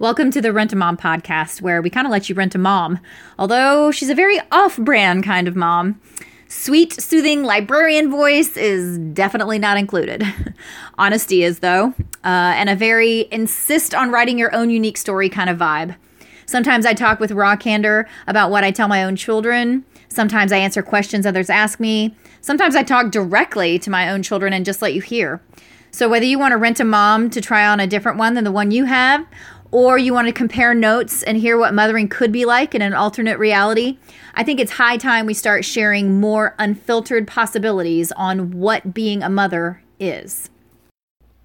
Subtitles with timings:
[0.00, 2.58] Welcome to the Rent a Mom podcast, where we kind of let you rent a
[2.58, 3.00] mom,
[3.36, 6.00] although she's a very off brand kind of mom.
[6.46, 10.22] Sweet, soothing librarian voice is definitely not included.
[10.98, 15.50] Honesty is, though, uh, and a very insist on writing your own unique story kind
[15.50, 15.96] of vibe.
[16.46, 19.84] Sometimes I talk with raw candor about what I tell my own children.
[20.08, 22.14] Sometimes I answer questions others ask me.
[22.40, 25.42] Sometimes I talk directly to my own children and just let you hear.
[25.90, 28.44] So, whether you want to rent a mom to try on a different one than
[28.44, 29.26] the one you have,
[29.70, 32.94] or you want to compare notes and hear what mothering could be like in an
[32.94, 33.98] alternate reality,
[34.34, 39.28] I think it's high time we start sharing more unfiltered possibilities on what being a
[39.28, 40.50] mother is.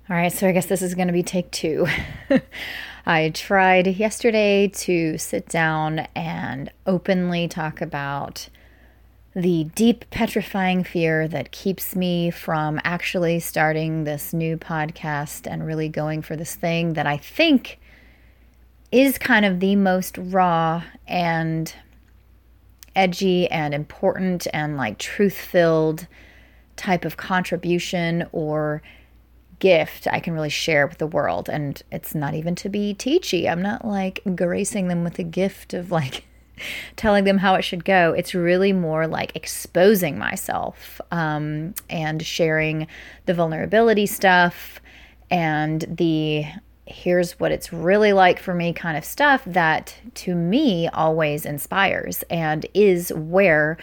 [0.10, 1.88] All right, so I guess this is going to be take two.
[3.06, 8.48] I tried yesterday to sit down and openly talk about
[9.36, 15.90] the deep, petrifying fear that keeps me from actually starting this new podcast and really
[15.90, 17.80] going for this thing that I think
[18.94, 21.74] is kind of the most raw and
[22.96, 26.08] edgy and important and like truth filled
[26.76, 28.84] type of contribution or
[29.58, 31.50] gift I can really share with the world.
[31.50, 33.50] And it's not even to be teachy.
[33.50, 36.26] I'm not like gracing them with a gift of like
[36.96, 38.14] telling them how it should go.
[38.14, 42.86] It's really more like exposing myself um, and sharing
[43.26, 44.80] the vulnerability stuff
[45.32, 46.46] and the
[46.86, 52.24] here's what it's really like for me kind of stuff that to me always inspires
[52.30, 53.78] and is where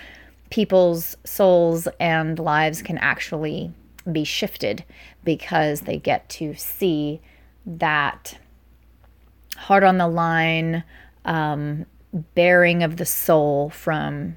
[0.50, 3.72] people's souls and lives can actually
[4.10, 4.84] be shifted
[5.24, 7.20] because they get to see
[7.64, 8.38] that
[9.56, 10.82] heart on the line
[11.24, 11.86] um,
[12.34, 14.36] baring of the soul from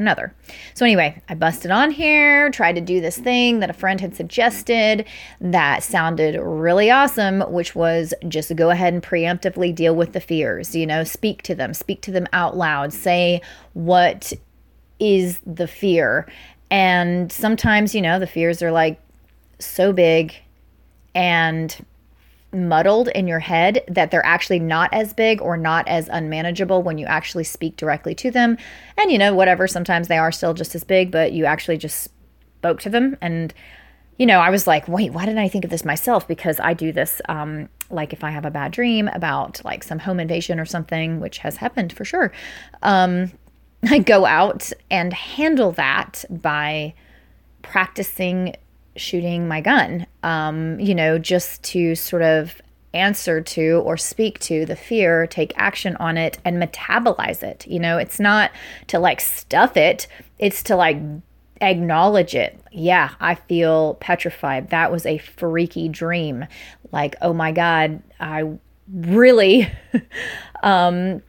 [0.00, 0.34] another.
[0.74, 4.16] So, anyway, I busted on here, tried to do this thing that a friend had
[4.16, 5.06] suggested
[5.40, 10.74] that sounded really awesome, which was just go ahead and preemptively deal with the fears,
[10.74, 13.40] you know, speak to them, speak to them out loud, say
[13.74, 14.32] what
[14.98, 16.26] is the fear.
[16.70, 19.00] And sometimes, you know, the fears are like
[19.58, 20.34] so big
[21.14, 21.84] and
[22.52, 26.98] muddled in your head that they're actually not as big or not as unmanageable when
[26.98, 28.56] you actually speak directly to them.
[28.96, 32.08] And you know, whatever, sometimes they are still just as big, but you actually just
[32.60, 33.16] spoke to them.
[33.20, 33.54] And,
[34.18, 36.28] you know, I was like, wait, why didn't I think of this myself?
[36.28, 39.98] Because I do this, um, like if I have a bad dream about like some
[39.98, 42.32] home invasion or something, which has happened for sure.
[42.82, 43.32] Um,
[43.88, 46.94] I go out and handle that by
[47.62, 48.56] practicing
[49.00, 52.60] shooting my gun, um, you know, just to sort of
[52.92, 57.66] answer to or speak to the fear, take action on it, and metabolize it.
[57.66, 58.50] You know, it's not
[58.88, 60.06] to like stuff it,
[60.38, 60.98] it's to like
[61.60, 62.60] acknowledge it.
[62.72, 64.70] Yeah, I feel petrified.
[64.70, 66.46] That was a freaky dream.
[66.92, 68.58] Like, oh my God, I
[68.92, 69.70] really,
[70.62, 71.22] um,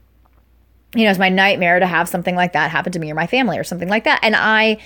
[0.94, 3.26] you know, it's my nightmare to have something like that happen to me or my
[3.26, 4.20] family or something like that.
[4.22, 4.78] And I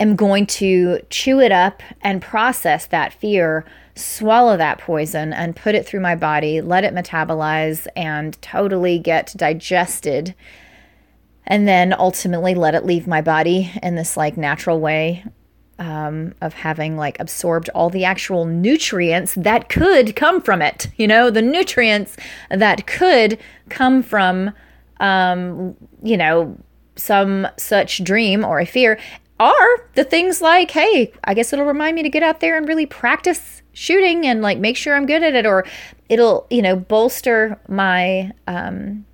[0.00, 5.74] am going to chew it up and process that fear, swallow that poison, and put
[5.74, 10.34] it through my body, let it metabolize and totally get digested.
[11.46, 15.24] And then ultimately let it leave my body in this like natural way
[15.78, 20.88] um, of having like absorbed all the actual nutrients that could come from it.
[20.96, 22.16] You know, the nutrients
[22.50, 24.52] that could come from,
[25.00, 26.56] um, you know,
[26.96, 28.98] some such dream or a fear
[29.40, 32.68] are the things like, hey, I guess it'll remind me to get out there and
[32.68, 35.64] really practice shooting and like make sure I'm good at it, or
[36.08, 39.06] it'll, you know, bolster my um,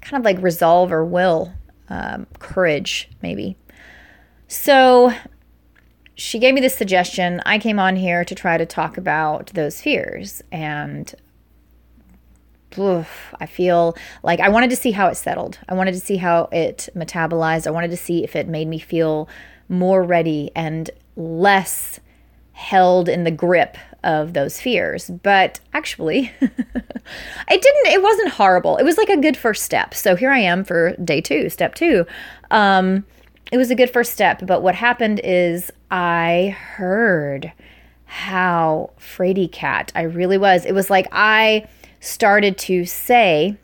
[0.00, 1.52] kind of like resolve or will,
[1.88, 3.56] um, courage, maybe.
[4.46, 5.12] So
[6.14, 7.42] she gave me this suggestion.
[7.44, 11.12] I came on here to try to talk about those fears and
[12.78, 15.58] oof, I feel like I wanted to see how it settled.
[15.68, 17.66] I wanted to see how it metabolized.
[17.66, 19.28] I wanted to see if it made me feel
[19.68, 22.00] more ready and less
[22.52, 25.10] held in the grip of those fears.
[25.22, 26.52] But actually, it
[27.48, 28.76] didn't, it wasn't horrible.
[28.76, 29.94] It was like a good first step.
[29.94, 32.06] So here I am for day two, step two.
[32.50, 33.04] Um,
[33.52, 34.46] it was a good first step.
[34.46, 37.52] But what happened is I heard
[38.06, 40.64] how fraidy cat I really was.
[40.64, 41.66] It was like I
[42.00, 43.56] started to say,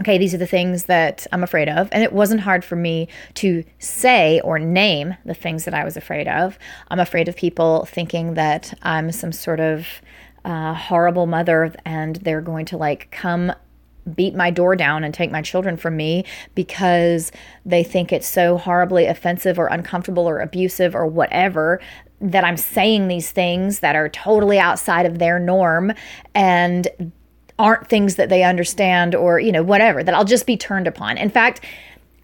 [0.00, 1.88] okay, these are the things that I'm afraid of.
[1.92, 5.96] And it wasn't hard for me to say or name the things that I was
[5.96, 6.58] afraid of.
[6.88, 9.86] I'm afraid of people thinking that I'm some sort of
[10.44, 13.52] uh, horrible mother and they're going to like come
[14.14, 16.24] beat my door down and take my children from me
[16.54, 17.30] because
[17.66, 21.80] they think it's so horribly offensive or uncomfortable or abusive or whatever
[22.20, 25.92] that I'm saying these things that are totally outside of their norm
[26.34, 26.88] and
[27.58, 31.18] aren't things that they understand or, you know, whatever, that I'll just be turned upon.
[31.18, 31.64] In fact,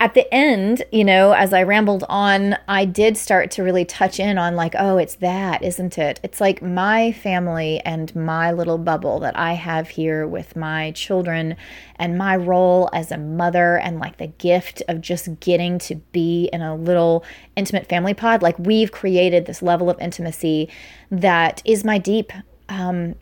[0.01, 4.19] at the end, you know, as I rambled on, I did start to really touch
[4.19, 6.19] in on, like, oh, it's that, isn't it?
[6.25, 11.57] It's like my family and my little bubble that I have here with my children
[11.97, 16.51] and my role as a mother and like the gift of just getting to be
[16.53, 18.43] in a little intimate family pod.
[18.43, 20.69] Like, we've created this level of intimacy
[21.13, 22.33] that is my deep
[22.69, 23.15] um,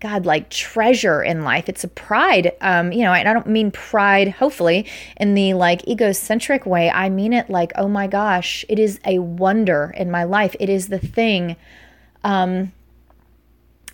[0.00, 1.68] God, like treasure in life.
[1.68, 2.52] It's a pride.
[2.60, 4.86] Um, you know, and I don't mean pride, hopefully,
[5.16, 6.88] in the like egocentric way.
[6.90, 10.54] I mean it like, oh my gosh, it is a wonder in my life.
[10.60, 11.56] It is the thing
[12.22, 12.72] um,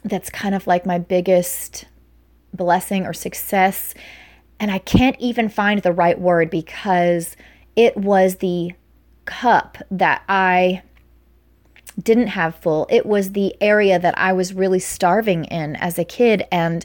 [0.04, 1.86] that's kind of like my biggest
[2.52, 3.94] blessing or success.
[4.60, 7.34] And I can't even find the right word because
[7.76, 8.72] it was the
[9.24, 10.82] cup that I
[12.00, 12.86] didn't have full.
[12.90, 16.84] It was the area that I was really starving in as a kid and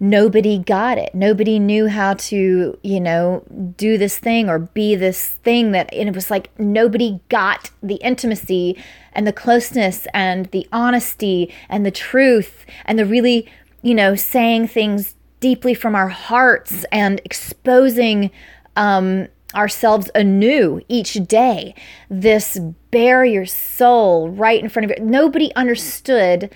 [0.00, 1.14] nobody got it.
[1.14, 3.44] Nobody knew how to, you know,
[3.76, 7.96] do this thing or be this thing that and it was like nobody got the
[7.96, 8.76] intimacy
[9.12, 13.48] and the closeness and the honesty and the truth and the really,
[13.82, 18.30] you know, saying things deeply from our hearts and exposing
[18.74, 21.74] um ourselves anew each day.
[22.08, 22.58] This
[22.90, 25.04] bare your soul right in front of you.
[25.04, 26.54] Nobody understood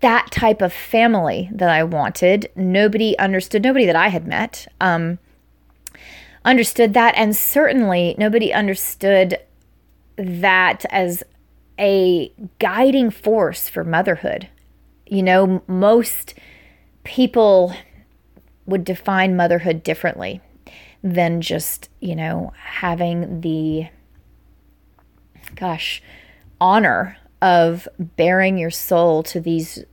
[0.00, 2.50] that type of family that I wanted.
[2.56, 5.18] Nobody understood, nobody that I had met um,
[6.44, 7.14] understood that.
[7.16, 9.38] And certainly nobody understood
[10.16, 11.22] that as
[11.78, 14.48] a guiding force for motherhood.
[15.06, 16.34] You know, most
[17.04, 17.74] people
[18.66, 20.40] would define motherhood differently
[21.02, 23.88] than just, you know, having the,
[25.56, 26.02] gosh,
[26.60, 29.84] honor of baring your soul to these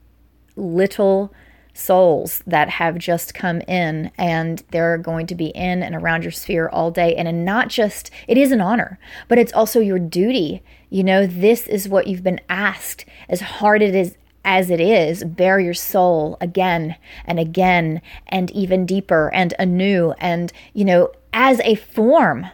[0.56, 1.32] little
[1.72, 6.30] souls that have just come in and they're going to be in and around your
[6.30, 7.14] sphere all day.
[7.14, 8.98] And not just it is an honor
[9.28, 10.62] but it's also your duty.
[10.90, 15.24] You know this is what you've been asked as hard it is as it is,
[15.24, 21.60] bear your soul again and again and even deeper and anew and, you know, as
[21.60, 22.46] a form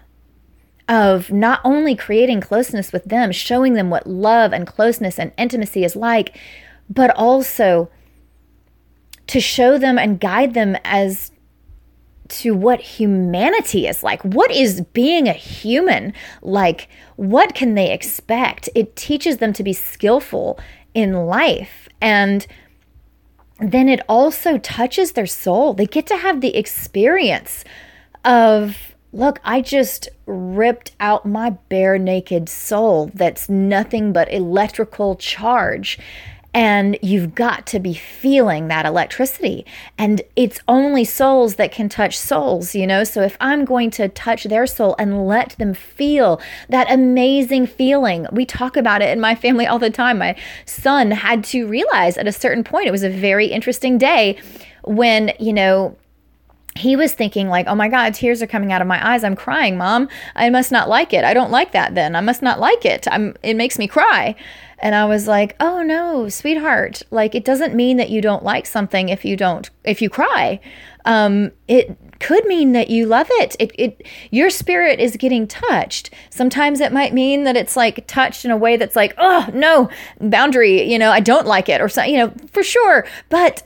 [0.89, 5.85] of not only creating closeness with them, showing them what love and closeness and intimacy
[5.85, 6.39] is like,
[6.89, 7.91] but also
[9.27, 11.33] to show them and guide them as
[12.29, 14.23] to what humanity is like.
[14.25, 16.13] What is being a human
[16.43, 16.89] like?
[17.17, 18.69] What can they expect?
[18.75, 20.59] It teaches them to be skillful
[20.97, 21.89] in life.
[22.01, 22.47] And
[23.61, 25.75] then it also touches their soul.
[25.75, 27.65] They get to have the experience
[28.25, 35.99] of look, I just ripped out my bare naked soul that's nothing but electrical charge
[36.57, 39.67] and you've got to be feeling that electricity.
[39.99, 43.05] And it's only souls that can touch souls, you know?
[43.05, 48.27] So if I'm going to touch their soul and let them feel that amazing feeling,
[48.33, 50.17] we talk about it in my family all the time.
[50.17, 54.39] My son had to realize at a certain point, it was a very interesting day
[54.83, 55.95] when, you know,
[56.75, 59.35] he was thinking like oh my god tears are coming out of my eyes i'm
[59.35, 62.61] crying mom i must not like it i don't like that then i must not
[62.61, 64.35] like it i'm it makes me cry
[64.79, 68.67] and i was like oh no sweetheart like it doesn't mean that you don't like
[68.67, 70.61] something if you don't if you cry
[71.05, 73.57] um it could mean that you love it.
[73.59, 76.11] It, it your spirit is getting touched.
[76.31, 79.91] Sometimes it might mean that it's like touched in a way that's like, oh no,
[80.21, 83.07] boundary, you know, I don't like it or something, you know, for sure.
[83.29, 83.63] But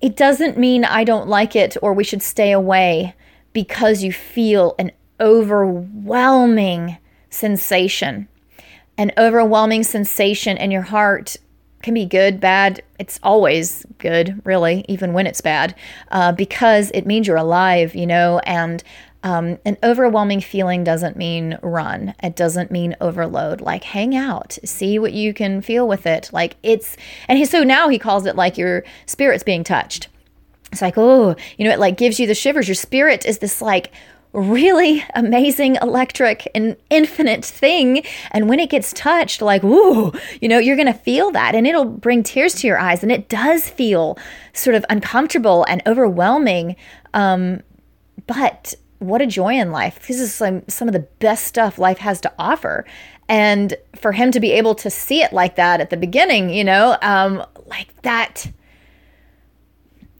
[0.00, 3.14] it doesn't mean I don't like it or we should stay away
[3.52, 6.98] because you feel an overwhelming
[7.30, 8.28] sensation.
[8.98, 11.36] An overwhelming sensation in your heart
[11.82, 12.82] can be good, bad.
[12.98, 15.74] It's always good, really, even when it's bad,
[16.10, 18.82] uh, because it means you're alive, you know, and
[19.22, 22.14] um, an overwhelming feeling doesn't mean run.
[22.22, 23.60] It doesn't mean overload.
[23.60, 26.30] Like hang out, see what you can feel with it.
[26.32, 26.96] Like it's,
[27.28, 30.08] and he, so now he calls it like your spirit's being touched.
[30.72, 32.68] It's like, oh, you know, it like gives you the shivers.
[32.68, 33.92] Your spirit is this like
[34.36, 38.04] really amazing electric and infinite thing.
[38.30, 41.66] And when it gets touched, like, whoa, you know, you're going to feel that and
[41.66, 43.02] it'll bring tears to your eyes.
[43.02, 44.18] And it does feel
[44.52, 46.76] sort of uncomfortable and overwhelming.
[47.14, 47.62] Um,
[48.26, 50.06] but what a joy in life.
[50.06, 52.84] This is some, some of the best stuff life has to offer.
[53.28, 56.64] And for him to be able to see it like that at the beginning, you
[56.64, 58.46] know, um, like that.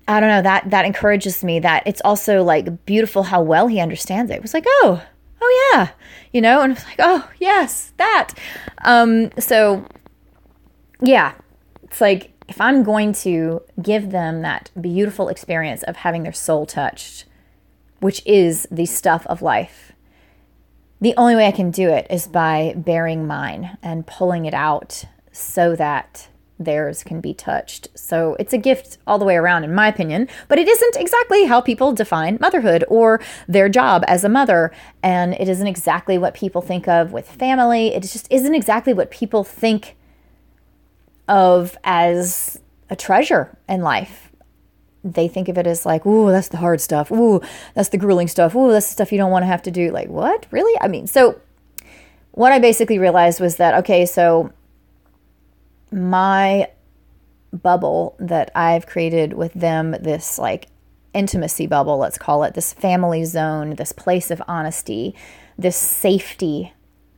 [0.08, 3.80] I don't know that that encourages me that it's also like beautiful how well he
[3.80, 4.36] understands it.
[4.36, 5.02] It was like, oh,
[5.40, 5.90] oh yeah,
[6.32, 8.34] you know, and it's like, oh yes, that.
[8.84, 9.84] Um, so
[11.00, 11.34] yeah,
[11.82, 16.66] it's like if I'm going to give them that beautiful experience of having their soul
[16.66, 17.24] touched,
[18.00, 19.92] which is the stuff of life,
[21.00, 25.04] the only way I can do it is by baring mine and pulling it out
[25.32, 27.88] so that theirs can be touched.
[27.94, 31.44] So it's a gift all the way around, in my opinion, but it isn't exactly
[31.44, 34.72] how people define motherhood or their job as a mother.
[35.02, 37.94] And it isn't exactly what people think of with family.
[37.94, 39.96] It just isn't exactly what people think
[41.28, 42.58] of as
[42.88, 44.32] a treasure in life.
[45.04, 47.12] They think of it as like, ooh, that's the hard stuff.
[47.12, 47.40] Ooh,
[47.74, 48.54] that's the grueling stuff.
[48.56, 49.90] Ooh, that's the stuff you don't want to have to do.
[49.90, 50.46] Like, what?
[50.50, 50.76] Really?
[50.80, 51.40] I mean, so
[52.32, 54.52] what I basically realized was that, okay, so
[55.96, 56.68] my
[57.52, 60.68] bubble that I've created with them, this like
[61.14, 65.14] intimacy bubble, let's call it, this family zone, this place of honesty,
[65.58, 66.72] this safety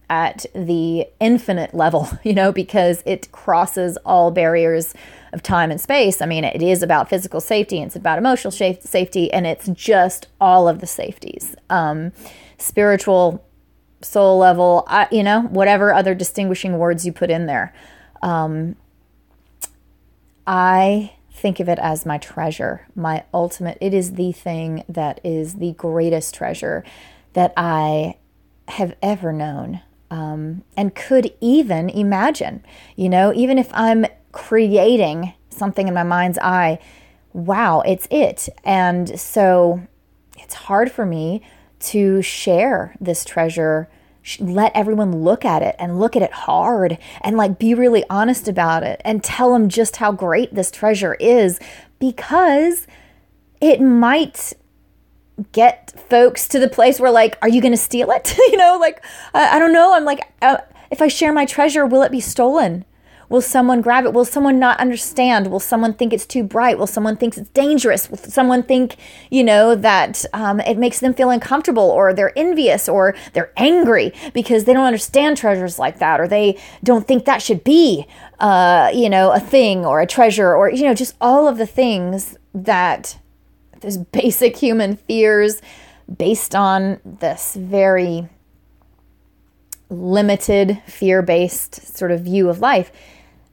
[0.09, 4.95] at the infinite level, you know, because it crosses all barriers
[5.33, 6.23] of time and space.
[6.23, 10.69] I mean, it is about physical safety, it's about emotional safety, and it's just all
[10.69, 11.55] of the safeties.
[11.69, 12.13] Um,
[12.57, 13.45] spiritual,
[14.01, 17.75] soul level, I, you know, whatever other distinguishing words you put in there.
[18.23, 18.77] Um,
[20.47, 23.79] I think of it as my treasure, my ultimate.
[23.81, 26.85] It is the thing that is the greatest treasure
[27.35, 28.17] that I
[28.69, 32.65] have ever known um, and could even imagine.
[32.97, 36.79] You know, even if I'm creating something in my mind's eye,
[37.33, 38.49] wow, it's it.
[38.65, 39.87] And so
[40.39, 41.43] it's hard for me
[41.81, 43.89] to share this treasure
[44.41, 48.49] let everyone look at it and look at it hard and like be really honest
[48.49, 51.59] about it and tell them just how great this treasure is
[51.99, 52.87] because
[53.61, 54.53] it might
[55.53, 58.37] get folks to the place where like are you going to steal it?
[58.49, 59.05] You know like
[59.35, 59.95] I, I, don't know.
[59.95, 60.59] I'm like uh,
[60.91, 62.85] if i share my treasure will it be stolen
[63.29, 64.15] Will someone grab it?
[64.15, 65.49] Will someone not understand?
[65.49, 66.79] Will someone think it's too bright?
[66.79, 68.11] Will someone think it's dangerous?
[68.11, 68.97] Will someone think,
[69.31, 74.13] you know, that um, it makes them feel uncomfortable or they're envious or they're angry
[74.33, 78.07] because they don't understand treasures like that or they don't think that should be,
[78.41, 81.67] uh, you know, a thing or a treasure or, you know, just all of the
[81.67, 83.19] things that
[83.81, 85.61] there's basic human fears
[86.17, 88.27] based on this very
[89.91, 92.93] limited fear based sort of view of life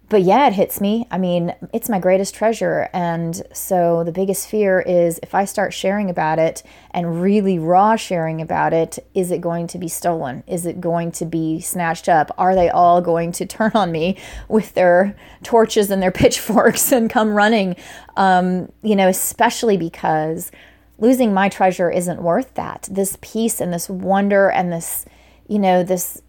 [0.07, 1.07] but yeah, it hits me.
[1.09, 2.89] I mean, it's my greatest treasure.
[2.93, 6.61] And so the biggest fear is if I start sharing about it
[6.91, 10.43] and really raw sharing about it, is it going to be stolen?
[10.45, 12.31] Is it going to be snatched up?
[12.37, 17.09] Are they all going to turn on me with their torches and their pitchforks and
[17.09, 17.75] come running?
[18.15, 20.51] Um, you know, especially because
[20.99, 22.87] losing my treasure isn't worth that.
[22.91, 25.05] This peace and this wonder and this,
[25.47, 26.21] you know, this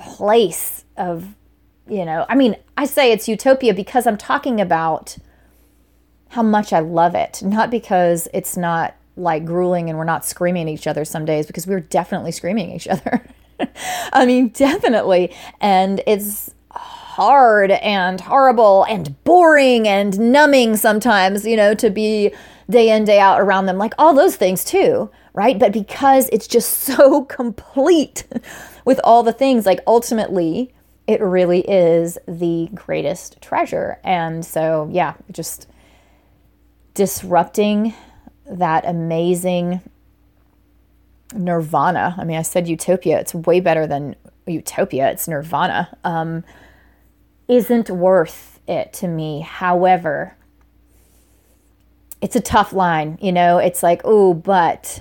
[0.00, 1.34] place of
[1.88, 5.16] you know, I mean, I say it's utopia because I'm talking about
[6.28, 10.68] how much I love it, not because it's not like grueling and we're not screaming
[10.68, 13.24] at each other some days because we're definitely screaming at each other.
[14.12, 15.34] I mean, definitely.
[15.60, 22.32] And it's hard and horrible and boring and numbing sometimes, you know, to be
[22.70, 25.58] day in, day out around them, like all those things too, right?
[25.58, 28.26] But because it's just so complete
[28.84, 30.72] with all the things, like ultimately,
[31.06, 33.98] it really is the greatest treasure.
[34.04, 35.66] And so, yeah, just
[36.92, 37.94] disrupting
[38.46, 39.80] that amazing
[41.34, 42.14] nirvana.
[42.18, 44.16] I mean, I said utopia, it's way better than
[44.46, 45.96] utopia, it's nirvana.
[46.04, 46.44] Um,
[47.48, 49.40] isn't worth it to me.
[49.40, 50.36] However,
[52.20, 55.00] it's a tough line, you know, it's like, oh, but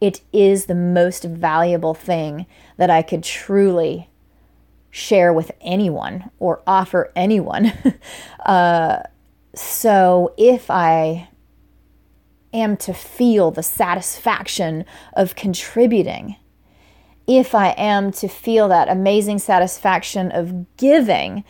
[0.00, 4.08] it is the most valuable thing that I could truly
[4.90, 7.72] share with anyone or offer anyone.
[8.46, 9.02] uh,
[9.54, 11.28] so if I
[12.52, 16.36] am to feel the satisfaction of contributing,
[17.26, 21.44] if I am to feel that amazing satisfaction of giving,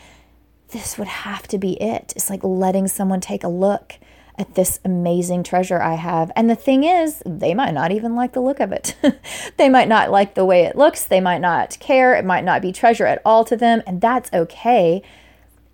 [0.70, 2.12] this would have to be it.
[2.16, 3.94] It's like letting someone take a look
[4.38, 6.30] at this amazing treasure I have.
[6.36, 8.96] And the thing is, they might not even like the look of it.
[9.56, 11.04] they might not like the way it looks.
[11.04, 12.14] They might not care.
[12.14, 13.82] It might not be treasure at all to them.
[13.86, 15.02] And that's okay.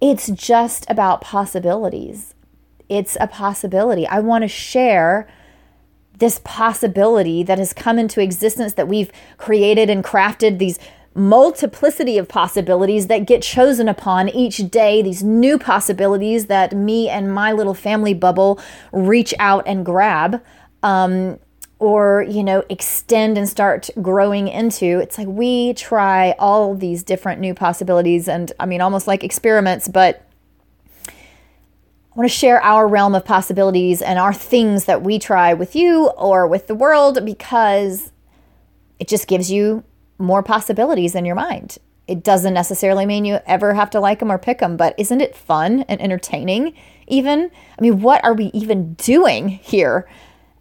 [0.01, 2.35] It's just about possibilities.
[2.89, 4.07] It's a possibility.
[4.07, 5.29] I want to share
[6.19, 10.79] this possibility that has come into existence that we've created and crafted these
[11.15, 17.33] multiplicity of possibilities that get chosen upon each day, these new possibilities that me and
[17.33, 18.61] my little family bubble
[18.93, 20.43] reach out and grab.
[20.83, 21.39] Um,
[21.81, 27.41] or you know extend and start growing into it's like we try all these different
[27.41, 30.25] new possibilities and i mean almost like experiments but
[31.09, 35.75] I want to share our realm of possibilities and our things that we try with
[35.75, 38.13] you or with the world because
[39.01, 39.83] it just gives you
[40.19, 41.79] more possibilities in your mind.
[42.07, 45.21] It doesn't necessarily mean you ever have to like them or pick them, but isn't
[45.21, 46.75] it fun and entertaining?
[47.07, 50.09] Even, I mean, what are we even doing here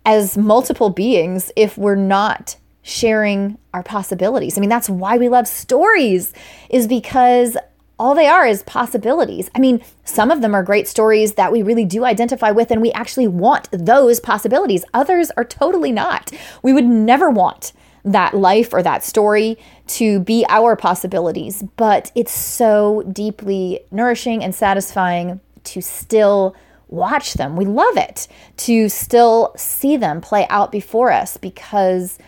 [0.06, 4.58] as multiple beings if we're not sharing our possibilities?
[4.58, 6.34] I mean, that's why we love stories,
[6.70, 7.58] is because
[8.00, 9.50] all they are is possibilities.
[9.54, 12.82] I mean, some of them are great stories that we really do identify with and
[12.82, 14.84] we actually want those possibilities.
[14.94, 16.32] Others are totally not.
[16.64, 17.72] We would never want
[18.06, 19.58] that life or that story
[19.88, 26.56] to be our possibilities, but it's so deeply nourishing and satisfying to still
[26.90, 27.56] watch them.
[27.56, 32.20] We love it to still see them play out before us because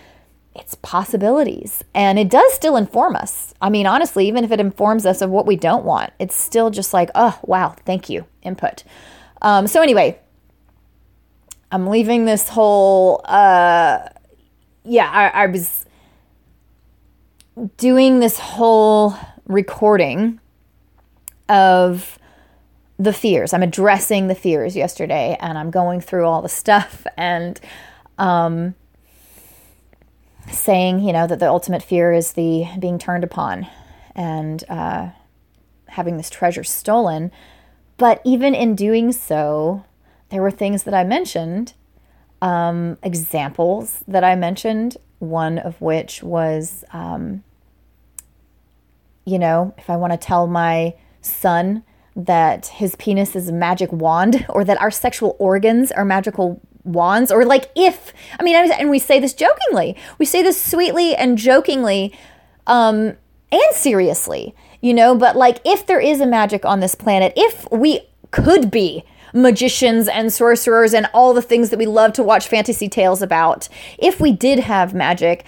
[0.56, 3.54] it's possibilities and it does still inform us.
[3.62, 6.70] I mean, honestly, even if it informs us of what we don't want, it's still
[6.72, 8.84] just like, oh, wow, thank you, input.
[9.42, 10.18] Um, so, anyway,
[11.72, 14.08] I'm leaving this whole, uh,
[14.86, 15.86] yeah, I, I was
[17.78, 19.16] doing this whole
[19.46, 20.40] recording
[21.50, 22.20] of
[22.98, 23.54] the fears.
[23.54, 27.60] I'm addressing the fears yesterday and I'm going through all the stuff and,
[28.18, 28.76] um,
[30.52, 33.68] saying, you know, that the ultimate fear is the being turned upon
[34.16, 35.10] and uh,
[35.88, 37.32] having this treasure stolen.
[37.98, 39.86] But even in doing so,
[40.30, 41.74] there were things that I mentioned,
[42.42, 47.44] um, examples that I mentioned, one of which was, um,
[49.26, 51.84] you know, if I want to tell my son
[52.16, 57.32] that his penis is a magic wand or that our sexual organs are magical wands
[57.32, 59.96] or like if i mean and we say this jokingly.
[60.20, 62.16] We say this sweetly and jokingly
[62.68, 63.18] um
[63.52, 67.70] and seriously you know but like if there is a magic on this planet if
[67.72, 72.48] we could be magicians and sorcerers and all the things that we love to watch
[72.48, 73.68] fantasy tales about.
[73.98, 75.46] If we did have magic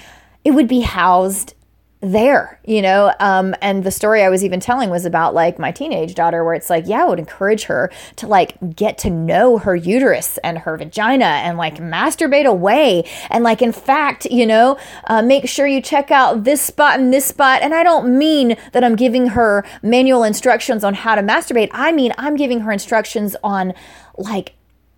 [0.48, 1.56] it would be housed
[2.00, 3.12] there, you know.
[3.20, 6.54] Um, and the story I was even telling was about like my teenage daughter, where
[6.54, 10.60] it's like, yeah, I would encourage her to like get to know her uterus and
[10.60, 13.04] her vagina and like masturbate away.
[13.30, 17.12] And like, in fact, you know, uh, make sure you check out this spot and
[17.12, 17.62] this spot.
[17.64, 21.92] And I don't mean that I'm giving her manual instructions on how to masturbate, I
[21.92, 23.74] mean, I'm giving her instructions on
[24.18, 24.54] like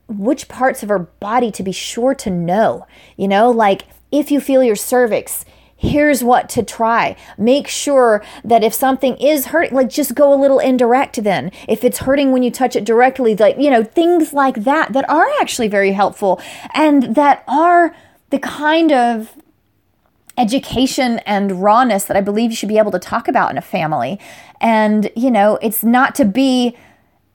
[0.10, 4.42] which parts of her body to be sure to know, you know, like if you
[4.42, 5.46] feel your cervix
[5.80, 7.16] here's what to try.
[7.38, 11.52] Make sure that if something is hurting, like just go a little indirect then.
[11.68, 15.10] If it's hurting when you touch it directly, like, you know, things like that that
[15.10, 16.42] are actually very helpful
[16.74, 17.96] and that are
[18.30, 19.36] the kind of
[20.38, 23.62] education and rawness that I believe you should be able to talk about in a
[23.62, 24.20] family.
[24.60, 26.78] And, you know, it's not to be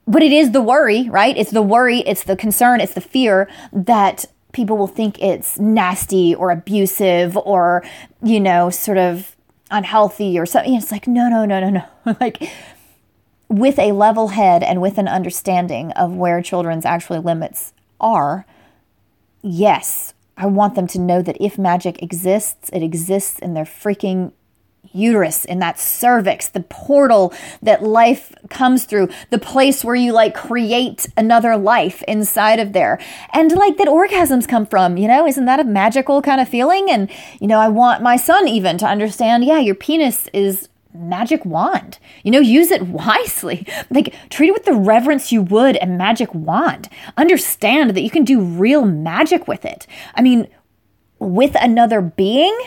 [0.07, 1.35] but it is the worry, right?
[1.35, 6.33] It's the worry, it's the concern, it's the fear that people will think it's nasty
[6.33, 7.83] or abusive or,
[8.23, 9.35] you know, sort of
[9.69, 10.73] unhealthy or something.
[10.73, 12.17] It's like, no, no, no, no, no.
[12.21, 12.49] like,
[13.49, 18.45] with a level head and with an understanding of where children's actually limits are,
[19.41, 24.31] yes, I want them to know that if magic exists, it exists in their freaking
[24.93, 30.33] uterus, in that cervix, the portal that life comes through, the place where you like
[30.33, 32.99] create another life inside of there.
[33.33, 36.89] And like that orgasms come from, you know, isn't that a magical kind of feeling?
[36.89, 41.45] And, you know, I want my son even to understand, yeah, your penis is magic
[41.45, 41.99] wand.
[42.23, 43.67] You know, use it wisely.
[43.89, 46.89] Like treat it with the reverence you would a magic wand.
[47.17, 49.87] Understand that you can do real magic with it.
[50.15, 50.47] I mean,
[51.19, 52.57] with another being,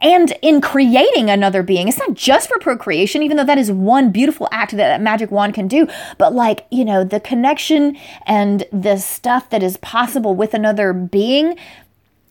[0.00, 1.88] and in creating another being.
[1.88, 5.30] It's not just for procreation, even though that is one beautiful act that that magic
[5.30, 10.34] wand can do, but like, you know, the connection and the stuff that is possible
[10.34, 11.56] with another being.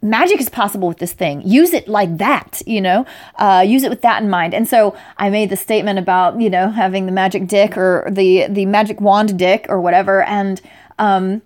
[0.01, 1.41] Magic is possible with this thing.
[1.41, 4.53] Use it like that, you know, uh, use it with that in mind.
[4.53, 8.45] And so I made the statement about, you know, having the magic dick or the,
[8.47, 10.21] the magic wand dick or whatever.
[10.23, 10.61] And,
[10.99, 11.41] um,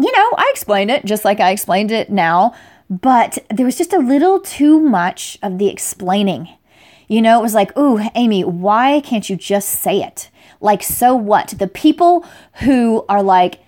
[0.00, 2.54] you know, I explained it just like I explained it now
[2.90, 6.48] but there was just a little too much of the explaining.
[7.06, 10.30] You know, it was like, ooh, Amy, why can't you just say it?
[10.60, 11.54] Like, so what?
[11.58, 12.26] The people
[12.60, 13.60] who are like,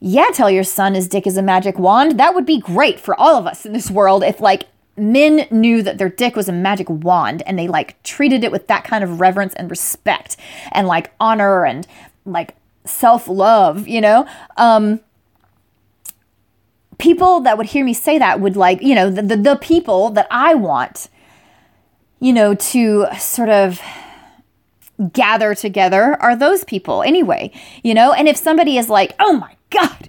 [0.00, 3.18] yeah, tell your son his dick is a magic wand, that would be great for
[3.18, 6.52] all of us in this world if, like, men knew that their dick was a
[6.52, 10.36] magic wand and they, like, treated it with that kind of reverence and respect
[10.72, 11.86] and, like, honor and,
[12.24, 14.26] like, self love, you know?
[14.56, 15.00] Um,
[16.98, 20.10] people that would hear me say that would like, you know, the, the, the people
[20.10, 21.08] that I want,
[22.20, 23.80] you know, to sort of
[25.12, 28.12] gather together are those people anyway, you know?
[28.12, 30.08] And if somebody is like, oh my God,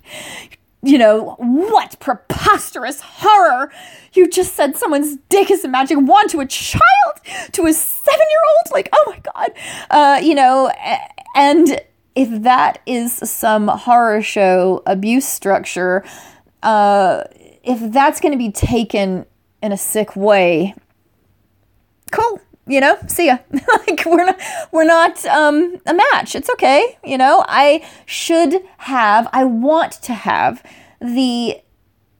[0.82, 3.72] you know, what preposterous horror!
[4.14, 6.82] You just said someone's dick is a magic wand to a child,
[7.52, 8.72] to a seven year old?
[8.72, 9.52] Like, oh my God.
[9.90, 10.72] Uh, you know,
[11.36, 11.82] and
[12.16, 16.04] if that is some horror show abuse structure,
[16.64, 17.24] uh,
[17.64, 19.26] if that's going to be taken
[19.62, 20.74] in a sick way,
[22.12, 23.38] cool you know see ya
[23.88, 24.40] like we're not
[24.72, 30.14] we're not um, a match it's okay you know i should have i want to
[30.14, 30.64] have
[31.02, 31.60] the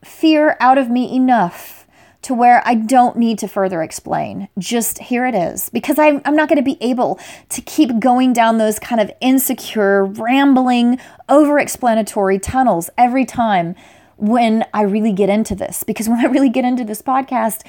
[0.04, 1.88] fear out of me enough
[2.22, 4.50] to where I don't need to further explain.
[4.58, 5.70] Just here it is.
[5.70, 9.10] Because I'm, I'm not going to be able to keep going down those kind of
[9.22, 11.00] insecure, rambling,
[11.30, 13.74] over explanatory tunnels every time
[14.20, 15.84] when I really get into this.
[15.84, 17.66] Because when I really get into this podcast,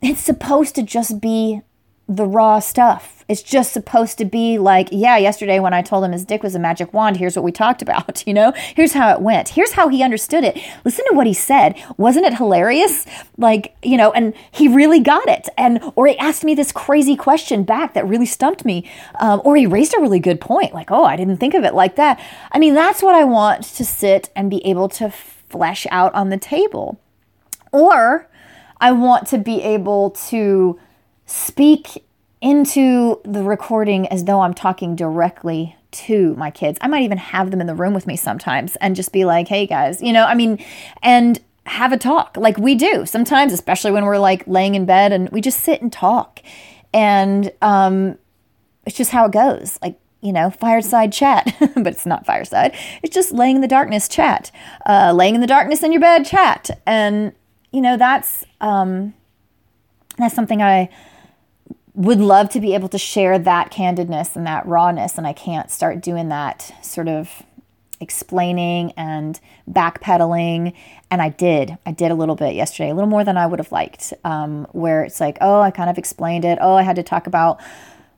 [0.00, 1.62] it's supposed to just be
[2.08, 3.24] the raw stuff.
[3.28, 6.54] It's just supposed to be like, yeah, yesterday when I told him his dick was
[6.54, 8.52] a magic wand, here's what we talked about, you know?
[8.74, 9.50] Here's how it went.
[9.50, 10.58] Here's how he understood it.
[10.84, 11.80] Listen to what he said.
[11.96, 13.06] Wasn't it hilarious?
[13.38, 15.48] Like, you know, and he really got it.
[15.56, 18.90] And, or he asked me this crazy question back that really stumped me.
[19.20, 20.74] Um, or he raised a really good point.
[20.74, 22.20] Like, oh, I didn't think of it like that.
[22.50, 25.12] I mean, that's what I want to sit and be able to
[25.52, 27.00] flesh out on the table.
[27.70, 28.28] Or
[28.80, 30.78] I want to be able to
[31.26, 32.04] speak
[32.40, 36.78] into the recording as though I'm talking directly to my kids.
[36.80, 39.46] I might even have them in the room with me sometimes and just be like,
[39.46, 40.58] hey guys, you know, I mean,
[41.02, 45.12] and have a talk like we do sometimes, especially when we're like laying in bed
[45.12, 46.40] and we just sit and talk.
[46.92, 48.18] And um,
[48.84, 49.78] it's just how it goes.
[49.80, 52.74] Like, you know, fireside chat, but it's not fireside.
[53.02, 54.50] It's just laying in the darkness chat,
[54.86, 56.70] uh, laying in the darkness in your bed chat.
[56.86, 57.32] And,
[57.72, 59.14] you know, that's, um,
[60.16, 60.88] that's something I,
[61.94, 65.70] would love to be able to share that candidness and that rawness, and I can't
[65.70, 67.42] start doing that sort of
[68.00, 69.38] explaining and
[69.70, 70.74] backpedaling.
[71.10, 71.76] And I did.
[71.84, 74.66] I did a little bit yesterday, a little more than I would have liked, um,
[74.72, 76.58] where it's like, oh, I kind of explained it.
[76.60, 77.60] Oh, I had to talk about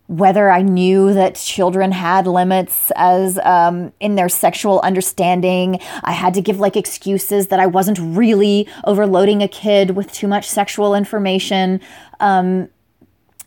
[0.07, 5.81] whether I knew that children had limits as um, in their sexual understanding.
[6.03, 10.29] I had to give like excuses that I wasn't really overloading a kid with too
[10.29, 11.81] much sexual information.
[12.21, 12.69] Um,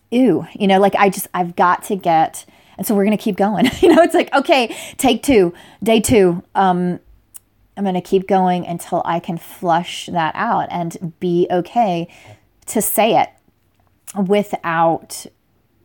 [0.09, 2.45] ew, you know, like I just, I've got to get,
[2.77, 3.69] and so we're going to keep going.
[3.81, 6.43] you know, it's like, okay, take two, day two.
[6.55, 6.99] Um,
[7.75, 12.07] I'm going to keep going until I can flush that out and be okay
[12.65, 13.29] to say it
[14.15, 15.27] without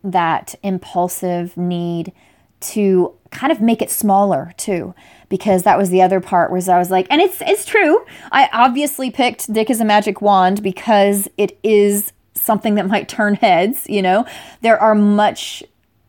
[0.03, 2.11] that impulsive need
[2.59, 4.93] to kind of make it smaller too
[5.27, 8.47] because that was the other part was I was like and it's it's true I
[8.53, 12.13] obviously picked Dick as a magic wand because it is
[12.43, 14.25] something that might turn heads, you know.
[14.61, 15.63] There are much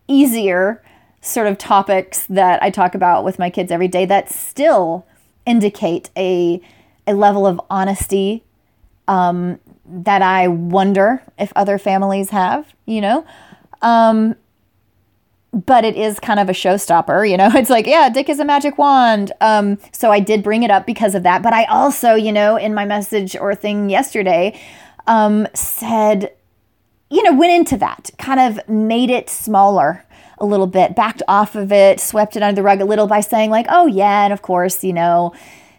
[0.08, 0.82] easier
[1.20, 5.06] sort of topics that I talk about with my kids every day that still
[5.46, 6.60] indicate a
[7.06, 8.42] a level of honesty
[9.08, 13.26] um, that I wonder if other families have, you know.
[13.84, 14.34] Um,
[15.52, 17.50] but it is kind of a showstopper, you know.
[17.54, 19.32] It's like, yeah, Dick is a magic wand.
[19.40, 21.42] Um, so I did bring it up because of that.
[21.42, 24.60] But I also, you know, in my message or thing yesterday,
[25.06, 26.32] um, said,
[27.10, 30.04] you know, went into that, kind of made it smaller
[30.38, 33.20] a little bit, backed off of it, swept it under the rug a little by
[33.20, 35.32] saying, like, oh, yeah, and of course, you know,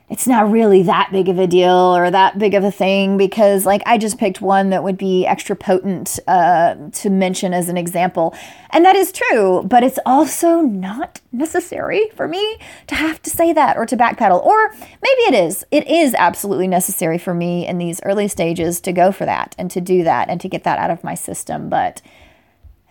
[0.08, 3.66] it's not really that big of a deal or that big of a thing because
[3.66, 7.78] like i just picked one that would be extra potent uh, to mention as an
[7.78, 8.36] example.
[8.70, 13.54] And that is true but it's also not necessary for me to have to say
[13.54, 14.46] that or to backpedal.
[14.46, 15.66] Or maybe it is.
[15.72, 19.72] It is absolutely necessary for me in these early stages to go for that and
[19.72, 21.70] to do that and to get that out of my system.
[21.70, 22.02] But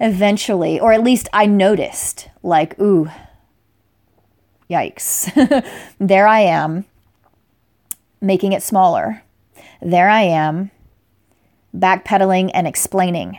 [0.00, 3.08] eventually or at least i noticed like ooh
[4.68, 5.30] yikes.
[6.00, 6.84] There i am
[8.24, 9.22] making it smaller.
[9.80, 10.70] There I am,
[11.76, 13.38] backpedaling and explaining.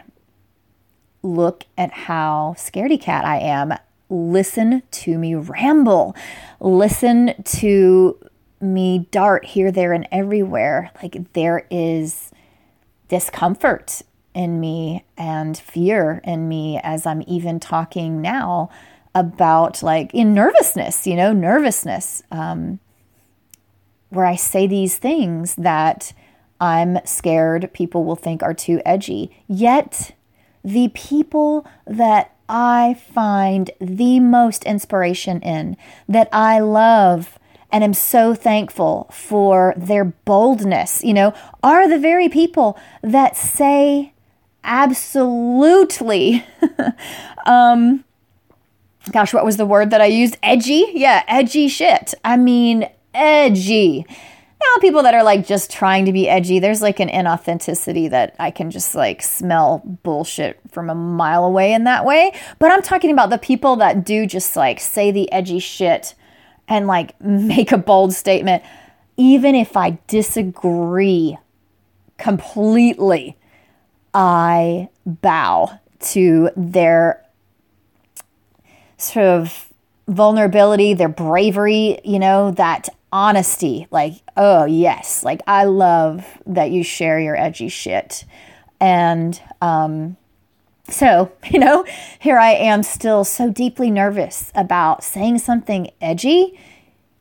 [1.24, 3.74] Look at how scaredy cat I am.
[4.10, 6.16] Listen to me ramble.
[6.60, 8.20] Listen to
[8.62, 10.92] me dart here, there, and everywhere.
[11.02, 12.32] Like there is
[13.08, 18.70] discomfort in me and fear in me as I'm even talking now
[19.16, 22.22] about like in nervousness, you know, nervousness.
[22.30, 22.80] Um,
[24.16, 26.14] where I say these things that
[26.60, 29.36] I'm scared people will think are too edgy.
[29.48, 30.16] Yet,
[30.64, 37.38] the people that I find the most inspiration in, that I love
[37.72, 44.14] and am so thankful for their boldness, you know, are the very people that say
[44.64, 46.46] absolutely
[47.46, 48.04] um,
[49.12, 50.38] gosh, what was the word that I used?
[50.42, 50.86] Edgy?
[50.94, 52.14] Yeah, edgy shit.
[52.24, 54.06] I mean, edgy.
[54.60, 58.36] Now, people that are like just trying to be edgy, there's like an inauthenticity that
[58.40, 62.32] I can just like smell bullshit from a mile away in that way.
[62.60, 66.16] But I'm talking about the people that do just like say the edgy shit
[66.68, 68.64] and like make a bold statement,
[69.18, 71.38] even if I disagree
[72.18, 73.38] completely,
[74.14, 77.24] I bow to their
[78.98, 79.74] sort of
[80.08, 83.88] vulnerability, their bravery, you know, that honesty.
[83.92, 88.26] Like, oh, yes, like I love that you share your edgy shit.
[88.82, 90.18] And um,
[90.90, 91.86] so, you know,
[92.20, 96.60] here I am still so deeply nervous about saying something edgy.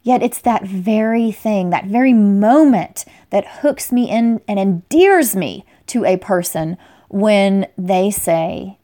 [0.03, 5.65] Yet it's that very thing, that very moment that hooks me in and endears me
[5.87, 6.77] to a person
[7.09, 8.79] when they say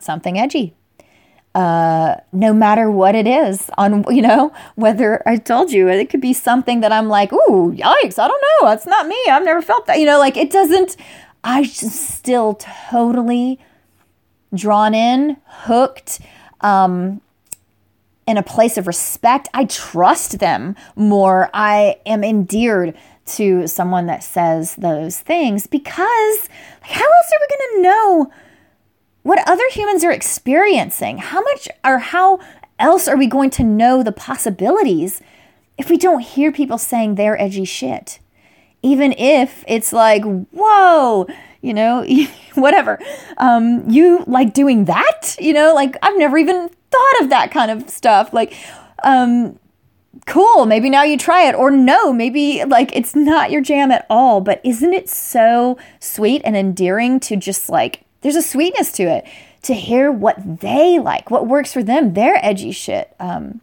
[0.00, 0.75] something edgy
[1.56, 6.20] uh, no matter what it is on you know whether i told you it could
[6.20, 9.62] be something that i'm like ooh yikes i don't know that's not me i've never
[9.62, 10.98] felt that you know like it doesn't
[11.42, 12.54] i just still
[12.90, 13.58] totally
[14.54, 16.20] drawn in hooked
[16.60, 17.22] um,
[18.26, 24.22] in a place of respect i trust them more i am endeared to someone that
[24.22, 26.50] says those things because
[26.82, 28.32] how else are we going to know
[29.26, 31.18] what other humans are experiencing.
[31.18, 32.38] How much or how
[32.78, 35.20] else are we going to know the possibilities
[35.76, 38.20] if we don't hear people saying their edgy shit?
[38.82, 41.26] Even if it's like, whoa,
[41.60, 42.06] you know,
[42.54, 43.00] whatever.
[43.38, 45.36] Um, you like doing that?
[45.40, 48.32] You know, like I've never even thought of that kind of stuff.
[48.32, 48.54] Like,
[49.02, 49.58] um,
[50.26, 51.56] cool, maybe now you try it.
[51.56, 54.40] Or no, maybe like it's not your jam at all.
[54.40, 59.24] But isn't it so sweet and endearing to just like there's a sweetness to it
[59.62, 63.14] to hear what they like, what works for them, their edgy shit.
[63.20, 63.60] Um,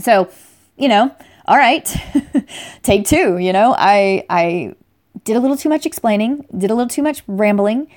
[0.00, 0.30] so,
[0.78, 1.94] you know, all right,
[2.82, 3.36] take two.
[3.36, 4.74] You know, I I
[5.24, 7.88] did a little too much explaining, did a little too much rambling,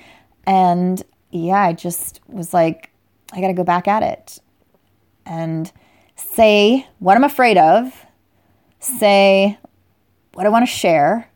[0.46, 2.90] and yeah, I just was like,
[3.32, 4.38] I got to go back at it
[5.24, 5.72] and
[6.14, 8.04] say what I'm afraid of,
[8.80, 9.58] say
[10.34, 11.30] what I want to share,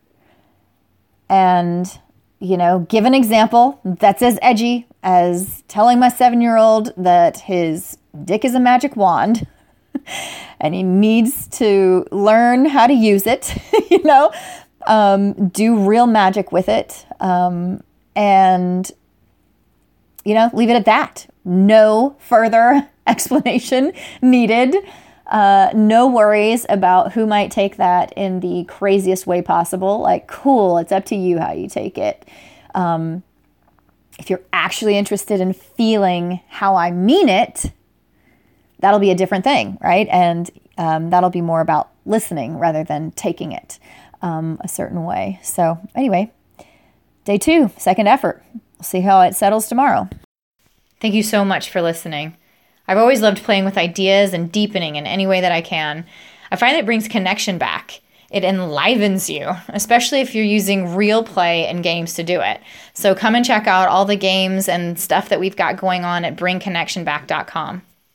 [1.29, 1.99] and
[2.39, 7.39] you know, give an example that's as edgy as telling my seven year old that
[7.39, 9.47] his dick is a magic wand
[10.59, 13.55] and he needs to learn how to use it,
[13.89, 14.31] you know,
[14.85, 17.81] um, do real magic with it, um,
[18.15, 18.91] and,
[20.23, 21.27] you know, leave it at that.
[21.43, 24.75] No further explanation needed.
[25.27, 29.99] Uh, no worries about who might take that in the craziest way possible.
[29.99, 32.25] Like, cool, it's up to you how you take it.
[32.73, 33.23] Um,
[34.19, 37.71] if you're actually interested in feeling how I mean it,
[38.79, 40.07] that'll be a different thing, right?
[40.09, 43.79] And um, that'll be more about listening rather than taking it
[44.21, 45.39] um, a certain way.
[45.43, 46.31] So, anyway,
[47.25, 48.43] day two, second effort.
[48.53, 50.09] We'll see how it settles tomorrow.
[50.99, 52.37] Thank you so much for listening.
[52.87, 56.05] I've always loved playing with ideas and deepening in any way that I can.
[56.51, 58.01] I find it brings connection back.
[58.29, 62.59] It enlivens you, especially if you're using real play and games to do it.
[62.93, 66.25] So come and check out all the games and stuff that we've got going on
[66.25, 67.83] at bringconnectionback.com.